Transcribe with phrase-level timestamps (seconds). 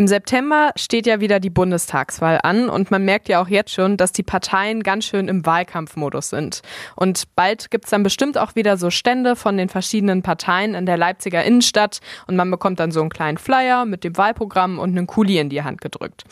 [0.00, 3.98] Im September steht ja wieder die Bundestagswahl an und man merkt ja auch jetzt schon,
[3.98, 6.62] dass die Parteien ganz schön im Wahlkampfmodus sind.
[6.96, 10.96] Und bald gibt's dann bestimmt auch wieder so Stände von den verschiedenen Parteien in der
[10.96, 15.06] Leipziger Innenstadt und man bekommt dann so einen kleinen Flyer mit dem Wahlprogramm und einen
[15.06, 16.24] Kuli in die Hand gedrückt.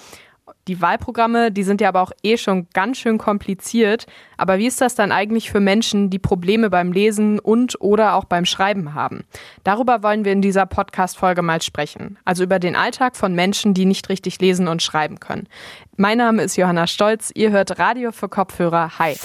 [0.66, 4.06] Die Wahlprogramme, die sind ja aber auch eh schon ganz schön kompliziert.
[4.36, 8.24] Aber wie ist das dann eigentlich für Menschen, die Probleme beim Lesen und oder auch
[8.24, 9.24] beim Schreiben haben?
[9.64, 12.18] Darüber wollen wir in dieser Podcast-Folge mal sprechen.
[12.24, 15.48] Also über den Alltag von Menschen, die nicht richtig lesen und schreiben können.
[15.96, 17.30] Mein Name ist Johanna Stolz.
[17.34, 18.98] Ihr hört Radio für Kopfhörer.
[18.98, 19.16] Hi.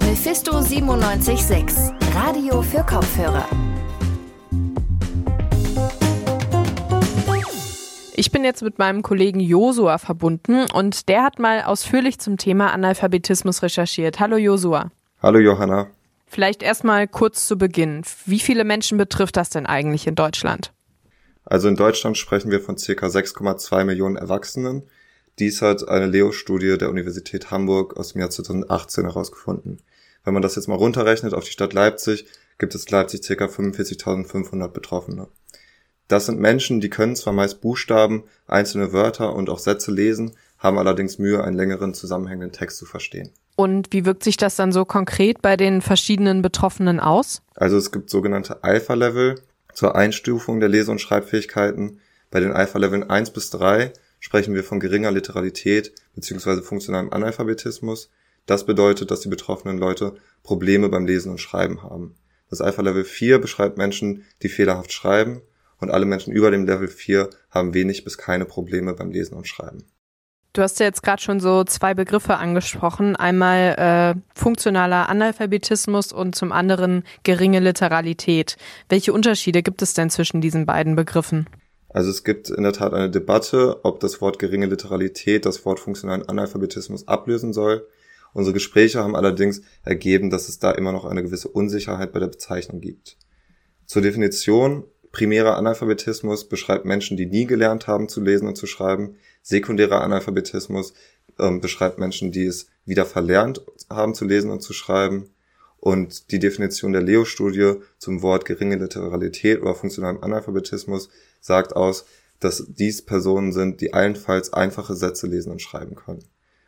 [0.00, 1.94] Mephisto 976.
[2.14, 3.46] Radio für Kopfhörer.
[8.18, 12.72] Ich bin jetzt mit meinem Kollegen Josua verbunden und der hat mal ausführlich zum Thema
[12.72, 14.18] Analphabetismus recherchiert.
[14.18, 14.90] Hallo Josua.
[15.22, 15.86] Hallo Johanna.
[16.26, 18.02] Vielleicht erstmal kurz zu Beginn.
[18.26, 20.72] Wie viele Menschen betrifft das denn eigentlich in Deutschland?
[21.44, 23.06] Also in Deutschland sprechen wir von ca.
[23.06, 24.82] 6,2 Millionen Erwachsenen.
[25.38, 29.80] Dies hat eine Leo-Studie der Universität Hamburg aus dem Jahr 2018 herausgefunden.
[30.24, 32.26] Wenn man das jetzt mal runterrechnet auf die Stadt Leipzig,
[32.58, 33.44] gibt es Leipzig ca.
[33.44, 35.28] 45.500 Betroffene.
[36.08, 40.78] Das sind Menschen, die können zwar meist Buchstaben, einzelne Wörter und auch Sätze lesen, haben
[40.78, 43.30] allerdings Mühe, einen längeren zusammenhängenden Text zu verstehen.
[43.56, 47.42] Und wie wirkt sich das dann so konkret bei den verschiedenen Betroffenen aus?
[47.54, 49.40] Also es gibt sogenannte Alpha-Level
[49.74, 52.00] zur Einstufung der Lese- und Schreibfähigkeiten.
[52.30, 56.62] Bei den Alpha-Leveln 1 bis 3 sprechen wir von geringer Literalität bzw.
[56.62, 58.10] funktionalem Analphabetismus.
[58.46, 62.14] Das bedeutet, dass die betroffenen Leute Probleme beim Lesen und Schreiben haben.
[62.48, 65.42] Das Alpha-Level 4 beschreibt Menschen, die fehlerhaft schreiben
[65.80, 69.46] und alle Menschen über dem Level 4 haben wenig bis keine Probleme beim Lesen und
[69.46, 69.84] Schreiben.
[70.54, 73.14] Du hast ja jetzt gerade schon so zwei Begriffe angesprochen.
[73.14, 78.56] Einmal äh, funktionaler Analphabetismus und zum anderen geringe Literalität.
[78.88, 81.46] Welche Unterschiede gibt es denn zwischen diesen beiden Begriffen?
[81.90, 85.80] Also es gibt in der Tat eine Debatte, ob das Wort geringe Literalität das Wort
[85.80, 87.86] funktionalen Analphabetismus ablösen soll.
[88.32, 92.26] Unsere Gespräche haben allerdings ergeben, dass es da immer noch eine gewisse Unsicherheit bei der
[92.26, 93.16] Bezeichnung gibt.
[93.86, 99.16] Zur Definition Primärer Analphabetismus beschreibt Menschen, die nie gelernt haben zu lesen und zu schreiben.
[99.42, 100.92] Sekundärer Analphabetismus
[101.38, 105.30] ähm, beschreibt Menschen, die es wieder verlernt haben zu lesen und zu schreiben.
[105.80, 111.08] Und die Definition der Leo-Studie zum Wort geringe Literalität oder funktionalem Analphabetismus
[111.40, 112.04] sagt aus,
[112.40, 116.24] dass dies Personen sind, die allenfalls einfache Sätze lesen und schreiben können.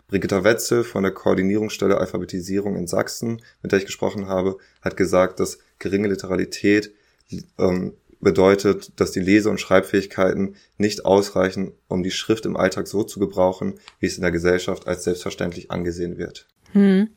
[0.09, 5.39] Brigitta Wetzel von der Koordinierungsstelle Alphabetisierung in Sachsen, mit der ich gesprochen habe, hat gesagt,
[5.39, 6.93] dass geringe Literalität
[7.59, 13.03] ähm, bedeutet, dass die Lese- und Schreibfähigkeiten nicht ausreichen, um die Schrift im Alltag so
[13.03, 16.47] zu gebrauchen, wie es in der Gesellschaft als selbstverständlich angesehen wird.
[16.73, 17.09] Hm.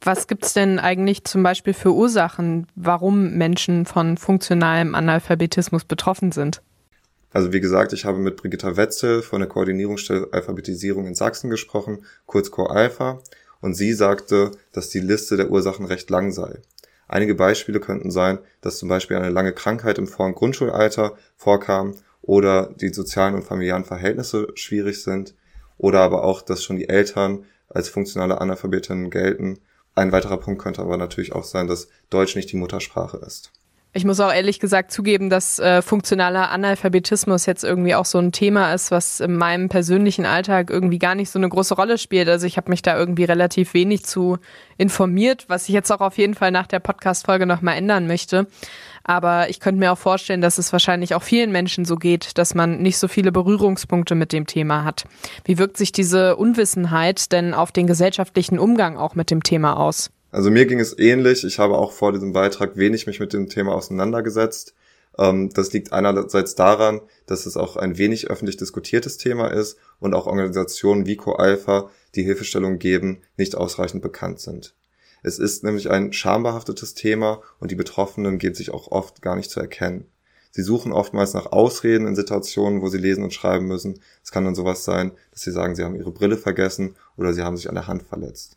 [0.00, 6.60] Was gibt's denn eigentlich zum Beispiel für Ursachen, warum Menschen von funktionalem Analphabetismus betroffen sind?
[7.32, 12.04] Also wie gesagt, ich habe mit Brigitta Wetzel von der Koordinierungsstelle Alphabetisierung in Sachsen gesprochen,
[12.26, 13.20] kurz CoAlpha,
[13.60, 16.60] und sie sagte, dass die Liste der Ursachen recht lang sei.
[17.08, 21.94] Einige Beispiele könnten sein, dass zum Beispiel eine lange Krankheit im Vor- und Grundschulalter vorkam
[22.22, 25.34] oder die sozialen und familiären Verhältnisse schwierig sind
[25.76, 29.58] oder aber auch, dass schon die Eltern als funktionale Analphabetinnen gelten.
[29.94, 33.52] Ein weiterer Punkt könnte aber natürlich auch sein, dass Deutsch nicht die Muttersprache ist.
[33.96, 38.32] Ich muss auch ehrlich gesagt zugeben, dass äh, funktionaler Analphabetismus jetzt irgendwie auch so ein
[38.32, 42.28] Thema ist, was in meinem persönlichen Alltag irgendwie gar nicht so eine große Rolle spielt.
[42.28, 44.38] Also ich habe mich da irgendwie relativ wenig zu
[44.78, 48.48] informiert, was ich jetzt auch auf jeden Fall nach der Podcast-Folge nochmal ändern möchte.
[49.04, 52.56] Aber ich könnte mir auch vorstellen, dass es wahrscheinlich auch vielen Menschen so geht, dass
[52.56, 55.04] man nicht so viele Berührungspunkte mit dem Thema hat.
[55.44, 60.10] Wie wirkt sich diese Unwissenheit denn auf den gesellschaftlichen Umgang auch mit dem Thema aus?
[60.34, 61.44] Also mir ging es ähnlich.
[61.44, 64.74] Ich habe auch vor diesem Beitrag wenig mich mit dem Thema auseinandergesetzt.
[65.16, 70.12] Ähm, das liegt einerseits daran, dass es auch ein wenig öffentlich diskutiertes Thema ist und
[70.12, 74.74] auch Organisationen wie CoAlpha, die Hilfestellung geben, nicht ausreichend bekannt sind.
[75.22, 79.52] Es ist nämlich ein schambehaftetes Thema und die Betroffenen geben sich auch oft gar nicht
[79.52, 80.08] zu erkennen.
[80.50, 84.00] Sie suchen oftmals nach Ausreden in Situationen, wo sie lesen und schreiben müssen.
[84.24, 87.42] Es kann dann sowas sein, dass sie sagen, sie haben ihre Brille vergessen oder sie
[87.42, 88.56] haben sich an der Hand verletzt.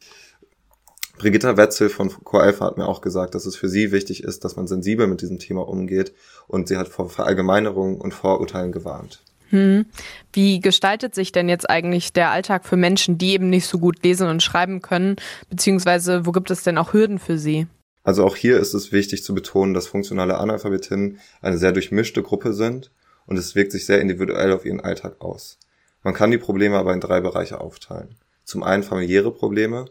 [1.17, 4.55] Brigitta Wetzel von CoAlpha hat mir auch gesagt, dass es für sie wichtig ist, dass
[4.55, 6.13] man sensibel mit diesem Thema umgeht
[6.47, 9.23] und sie hat vor Verallgemeinerungen und Vorurteilen gewarnt.
[9.49, 9.85] Hm.
[10.33, 14.03] Wie gestaltet sich denn jetzt eigentlich der Alltag für Menschen, die eben nicht so gut
[14.03, 15.15] lesen und schreiben können,
[15.49, 17.67] beziehungsweise wo gibt es denn auch Hürden für sie?
[18.03, 22.53] Also auch hier ist es wichtig zu betonen, dass funktionale Analphabetinnen eine sehr durchmischte Gruppe
[22.53, 22.91] sind
[23.25, 25.57] und es wirkt sich sehr individuell auf ihren Alltag aus.
[26.03, 28.15] Man kann die Probleme aber in drei Bereiche aufteilen.
[28.43, 29.85] Zum einen familiäre Probleme,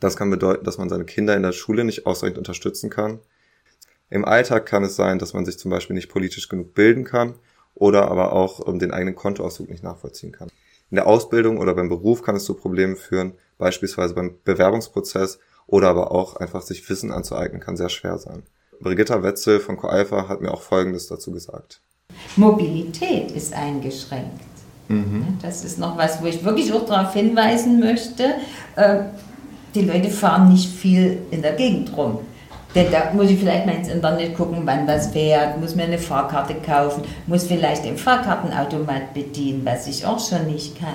[0.00, 3.20] das kann bedeuten, dass man seine Kinder in der Schule nicht ausreichend unterstützen kann.
[4.08, 7.34] Im Alltag kann es sein, dass man sich zum Beispiel nicht politisch genug bilden kann
[7.74, 10.48] oder aber auch ähm, den eigenen Kontoauszug nicht nachvollziehen kann.
[10.90, 15.38] In der Ausbildung oder beim Beruf kann es zu Problemen führen, beispielsweise beim Bewerbungsprozess
[15.68, 18.42] oder aber auch einfach sich Wissen anzueignen, kann sehr schwer sein.
[18.80, 21.80] Brigitta Wetzel von CoAlpha hat mir auch Folgendes dazu gesagt.
[22.36, 24.40] Mobilität ist eingeschränkt.
[24.88, 25.38] Mhm.
[25.40, 28.34] Das ist noch was, wo ich wirklich auch darauf hinweisen möchte.
[29.74, 32.18] Die Leute fahren nicht viel in der Gegend rum.
[32.74, 35.98] Denn da muss ich vielleicht mal ins Internet gucken, wann was fährt, muss mir eine
[35.98, 40.94] Fahrkarte kaufen, muss vielleicht den Fahrkartenautomat bedienen, was ich auch schon nicht kann.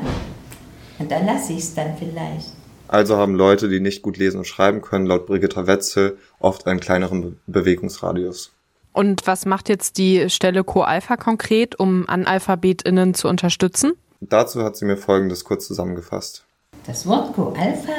[1.00, 2.52] Und dann lasse ich es dann vielleicht.
[2.88, 6.80] Also haben Leute, die nicht gut lesen und schreiben können, laut Brigitta Wetzel oft einen
[6.80, 8.52] kleineren Bewegungsradius.
[8.94, 13.94] Und was macht jetzt die Stelle Co-Alpha konkret, um AnalphabetInnen zu unterstützen?
[14.22, 16.46] Dazu hat sie mir Folgendes kurz zusammengefasst.
[16.88, 17.92] Das Wort Co-Alpha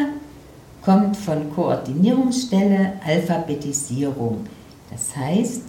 [0.87, 4.47] kommt von Koordinierungsstelle Alphabetisierung.
[4.88, 5.62] Das heißt,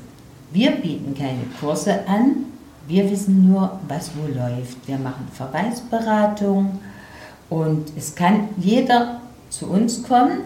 [0.51, 2.45] wir bieten keine Kurse an,
[2.87, 4.87] wir wissen nur, was wo läuft.
[4.87, 6.79] Wir machen Verweisberatung
[7.49, 9.19] und es kann jeder
[9.49, 10.41] zu uns kommen,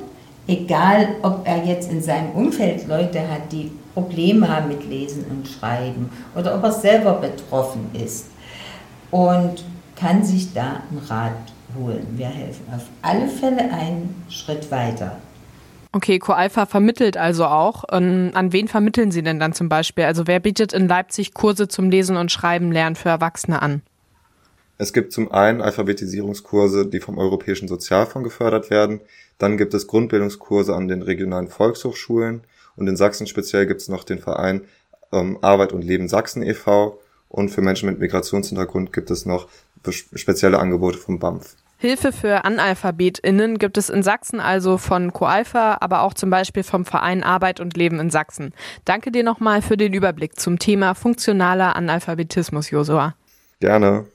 [0.47, 5.50] egal ob er jetzt in seinem Umfeld Leute hat, die Probleme haben mit Lesen und
[5.50, 8.27] Schreiben oder ob er selber betroffen ist
[9.12, 9.65] und
[9.97, 11.33] kann sich da einen Rat
[11.75, 12.06] holen.
[12.15, 15.18] Wir helfen auf alle Fälle einen Schritt weiter.
[15.94, 17.83] Okay, CoAlpha vermittelt also auch.
[17.91, 20.06] Ähm, an wen vermitteln Sie denn dann zum Beispiel?
[20.06, 23.81] Also wer bietet in Leipzig Kurse zum Lesen und Schreiben lernen für Erwachsene an?
[24.77, 29.01] Es gibt zum einen Alphabetisierungskurse, die vom Europäischen Sozialfonds gefördert werden.
[29.38, 32.41] Dann gibt es Grundbildungskurse an den regionalen Volkshochschulen.
[32.77, 34.62] Und in Sachsen speziell gibt es noch den Verein
[35.12, 37.00] ähm, Arbeit und Leben Sachsen e.V.
[37.27, 39.50] Und für Menschen mit Migrationshintergrund gibt es noch
[39.83, 41.56] spezielle Angebote vom BAMF.
[41.81, 46.85] Hilfe für AnalphabetInnen gibt es in Sachsen also von CoAlpha, aber auch zum Beispiel vom
[46.85, 48.53] Verein Arbeit und Leben in Sachsen.
[48.85, 53.15] Danke dir nochmal für den Überblick zum Thema funktionaler Analphabetismus, Josua.
[53.61, 54.05] Gerne.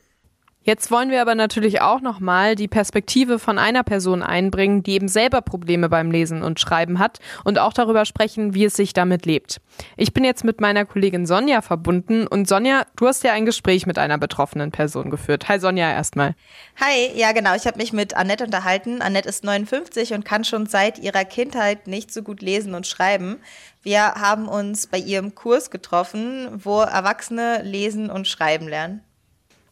[0.66, 5.06] Jetzt wollen wir aber natürlich auch nochmal die Perspektive von einer Person einbringen, die eben
[5.06, 9.26] selber Probleme beim Lesen und Schreiben hat und auch darüber sprechen, wie es sich damit
[9.26, 9.60] lebt.
[9.96, 13.86] Ich bin jetzt mit meiner Kollegin Sonja verbunden und Sonja, du hast ja ein Gespräch
[13.86, 15.48] mit einer betroffenen Person geführt.
[15.48, 16.34] Hi Sonja erstmal.
[16.80, 19.02] Hi, ja genau, ich habe mich mit Annette unterhalten.
[19.02, 23.36] Annette ist 59 und kann schon seit ihrer Kindheit nicht so gut lesen und schreiben.
[23.84, 29.05] Wir haben uns bei ihrem Kurs getroffen, wo Erwachsene lesen und schreiben lernen.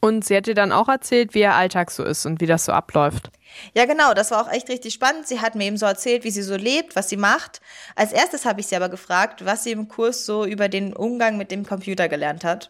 [0.04, 2.66] Und sie hat dir dann auch erzählt, wie ihr Alltag so ist und wie das
[2.66, 3.30] so abläuft.
[3.72, 5.26] Ja, genau, das war auch echt richtig spannend.
[5.26, 7.62] Sie hat mir eben so erzählt, wie sie so lebt, was sie macht.
[7.96, 11.38] Als erstes habe ich sie aber gefragt, was sie im Kurs so über den Umgang
[11.38, 12.68] mit dem Computer gelernt hat.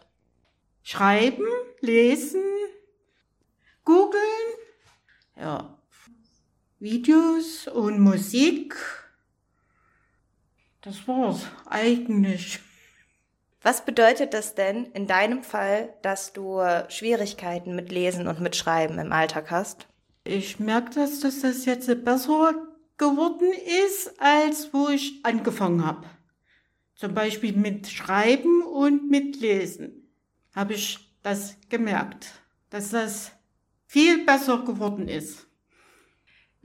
[0.81, 1.43] Schreiben,
[1.81, 2.41] lesen,
[3.83, 4.21] googeln,
[5.37, 5.77] ja,
[6.79, 8.77] Videos und Musik.
[10.81, 12.61] Das war's eigentlich.
[13.65, 18.99] Was bedeutet das denn in deinem Fall, dass du Schwierigkeiten mit Lesen und mit Schreiben
[18.99, 19.87] im Alltag hast?
[20.23, 22.53] Ich merke, dass, dass das jetzt besser
[22.99, 23.51] geworden
[23.87, 26.05] ist, als wo ich angefangen habe.
[26.93, 30.11] Zum Beispiel mit Schreiben und mit Lesen
[30.53, 32.27] habe ich das gemerkt,
[32.69, 33.31] dass das
[33.87, 35.44] viel besser geworden ist.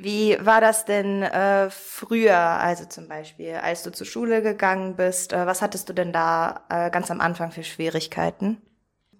[0.02, 5.35] Wie war das denn äh, früher, also zum Beispiel, als du zur Schule gegangen bist?
[5.35, 8.56] Äh, was hattest du denn da äh, ganz am Anfang für Schwierigkeiten?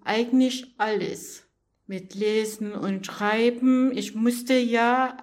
[0.03, 1.43] Eigentlich alles.
[1.85, 3.95] Mit Lesen und Schreiben.
[3.95, 5.17] Ich musste ja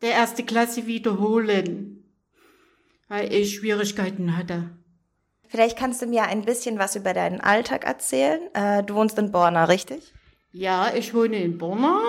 [0.00, 2.04] der erste Klasse wiederholen,
[3.08, 4.70] weil ich Schwierigkeiten hatte.
[5.48, 8.42] Vielleicht kannst du mir ein bisschen was über deinen Alltag erzählen.
[8.54, 10.14] Äh, du wohnst in Borna, richtig?
[10.52, 12.00] Ja, ich wohne in Borna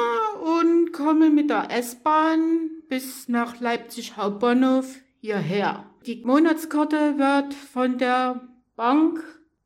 [0.59, 5.85] und komme mit der S-Bahn bis nach Leipzig Hauptbahnhof hierher.
[6.05, 8.41] Die Monatskarte wird von der
[8.75, 9.23] Bank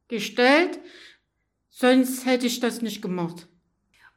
[0.07, 0.79] gestellt,
[1.69, 3.47] sonst hätte ich das nicht gemacht.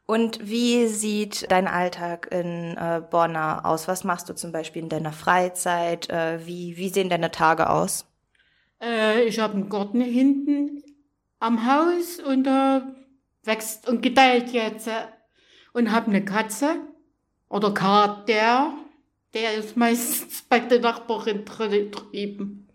[0.07, 3.89] Und wie sieht dein Alltag in äh, Bonner aus?
[3.89, 6.11] Was machst du zum Beispiel in deiner Freizeit?
[6.11, 8.07] Äh, wie, wie sehen deine Tage aus?
[8.81, 10.83] Äh, ich habe einen Garten hinten
[11.39, 12.95] am Haus und da
[13.45, 14.89] wächst und gedeiht jetzt.
[14.89, 15.07] Äh,
[15.73, 16.77] und habe eine Katze
[17.49, 18.75] oder Kater
[19.35, 22.69] der ist meistens bei der Nachbarin drüben.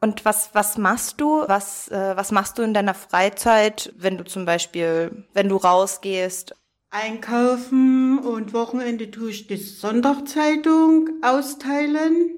[0.00, 1.44] Und was, was machst du?
[1.46, 6.56] Was, äh, was machst du in deiner Freizeit, wenn du zum Beispiel, wenn du rausgehst?
[6.90, 12.30] Einkaufen und Wochenende tue ich die Sonntagszeitung austeilen.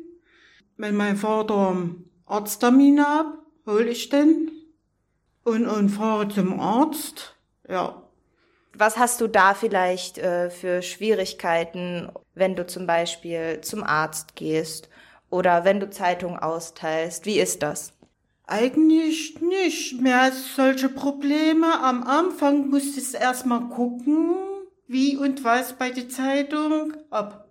[0.77, 1.77] Wenn mein Vater
[2.27, 3.27] Arzttermine hat,
[3.67, 4.51] hole ich den
[5.45, 7.37] und, und fahre zum Arzt.
[7.69, 8.04] Ja,
[8.77, 14.89] was hast du da vielleicht äh, für Schwierigkeiten, wenn du zum Beispiel zum Arzt gehst
[15.31, 17.27] oder wenn du Zeitung austeilst?
[17.27, 17.93] Wie ist das?
[18.47, 21.81] Eigentlich nicht mehr solche Probleme.
[21.81, 24.35] Am Anfang musste ich erstmal gucken,
[24.87, 27.45] wie und was bei der Zeitung, ob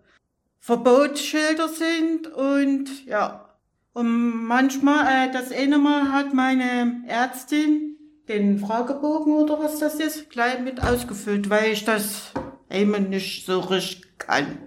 [0.60, 3.50] Verbotsschilder sind und ja.
[3.94, 7.93] Und manchmal, äh, das eine Mal hat meine Ärztin
[8.28, 12.32] den Fragebogen oder was das ist, gleich mit ausgefüllt, weil ich das
[12.70, 14.58] eben nicht so richtig kann.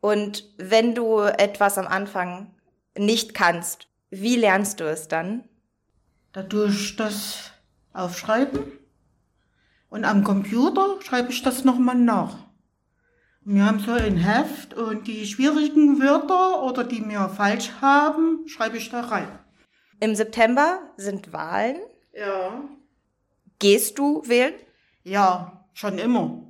[0.00, 2.54] Und wenn du etwas am Anfang
[2.96, 5.44] nicht kannst, wie lernst du es dann?
[6.32, 7.52] Dadurch das
[7.92, 8.64] Aufschreiben.
[9.88, 12.36] Und am Computer schreibe ich das nochmal nach.
[13.46, 18.78] Wir haben so ein Heft und die schwierigen Wörter oder die wir falsch haben, schreibe
[18.78, 19.28] ich da rein.
[20.00, 21.76] Im September sind Wahlen.
[22.16, 22.62] Ja.
[23.58, 24.54] Gehst du wählen?
[25.02, 26.42] Ja, schon immer.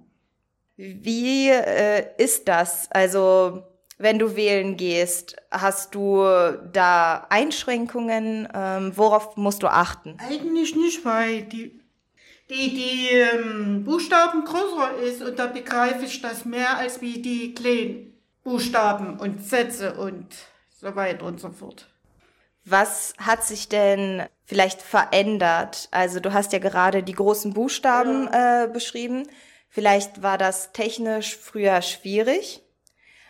[0.76, 2.90] Wie äh, ist das?
[2.90, 3.62] Also,
[3.98, 6.24] wenn du wählen gehst, hast du
[6.72, 8.48] da Einschränkungen?
[8.52, 10.16] Ähm, worauf musst du achten?
[10.18, 11.80] Eigentlich nicht, weil die,
[12.50, 17.54] die, die ähm, Buchstaben größer ist und da begreife ich das mehr als wie die
[17.54, 20.34] kleinen Buchstaben und Sätze und
[20.70, 21.93] so weiter und so fort.
[22.64, 25.88] Was hat sich denn vielleicht verändert?
[25.90, 28.64] Also du hast ja gerade die großen Buchstaben ja.
[28.64, 29.28] äh, beschrieben.
[29.68, 32.62] Vielleicht war das technisch früher schwierig.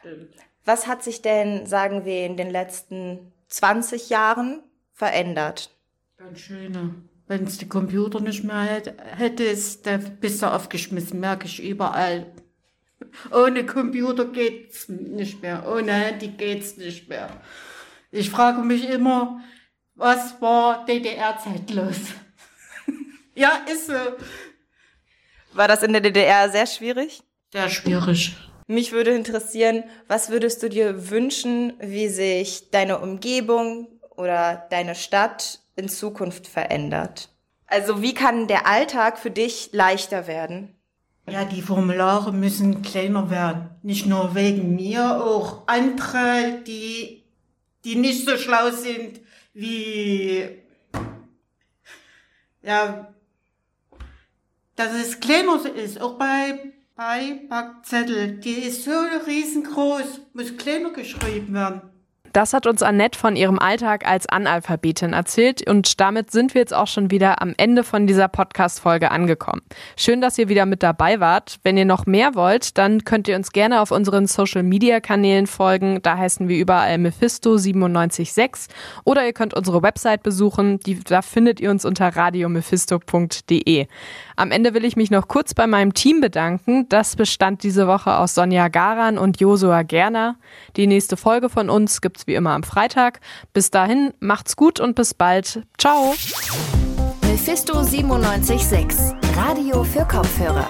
[0.00, 0.35] Stimmt.
[0.64, 4.62] Was hat sich denn, sagen wir, in den letzten 20 Jahren
[4.93, 5.71] verändert?
[6.17, 6.95] Ganz schöne.
[7.26, 11.62] Wenn es die Computer nicht mehr hätte, hätte es, da bist du aufgeschmissen, merke ich
[11.62, 12.26] überall.
[13.33, 15.67] Ohne Computer geht's nicht mehr.
[15.67, 17.41] Ohne Handy geht's nicht mehr.
[18.14, 19.40] Ich frage mich immer,
[19.97, 21.97] was war DDR-Zeit los?
[23.35, 23.92] ja, ist so.
[25.52, 27.25] War das in der DDR sehr schwierig?
[27.52, 28.37] Sehr schwierig.
[28.68, 35.59] Mich würde interessieren, was würdest du dir wünschen, wie sich deine Umgebung oder deine Stadt
[35.75, 37.30] in Zukunft verändert?
[37.66, 40.76] Also wie kann der Alltag für dich leichter werden?
[41.28, 43.71] Ja, die Formulare müssen kleiner werden.
[43.83, 47.24] Nicht nur wegen mir, auch andere, die,
[47.85, 49.21] die nicht so schlau sind
[49.53, 50.49] wie,
[52.62, 53.14] ja,
[54.76, 58.38] dass es kleiner ist, auch bei, bei Backzettel.
[58.38, 58.91] Die ist so
[59.26, 61.94] riesengroß, muss kleiner geschrieben werden.
[62.35, 66.75] Das hat uns Annette von ihrem Alltag als Analphabetin erzählt und damit sind wir jetzt
[66.75, 69.62] auch schon wieder am Ende von dieser Podcast-Folge angekommen.
[69.97, 71.61] Schön, dass ihr wieder mit dabei wart.
[71.62, 76.03] Wenn ihr noch mehr wollt, dann könnt ihr uns gerne auf unseren Social-Media-Kanälen folgen.
[76.03, 78.67] Da heißen wir überall Mephisto976
[79.05, 80.81] oder ihr könnt unsere Website besuchen.
[80.81, 83.87] Die, da findet ihr uns unter radiomephisto.de.
[84.35, 86.88] Am Ende will ich mich noch kurz bei meinem Team bedanken.
[86.88, 90.35] Das bestand diese Woche aus Sonja Garan und Josua Gerner.
[90.76, 93.21] Die nächste Folge von uns wie immer am Freitag.
[93.52, 95.62] Bis dahin, macht's gut und bis bald.
[95.78, 96.14] Ciao.
[97.23, 97.83] Mephisto
[98.19, 100.69] 976, Radio für Kopfhörer.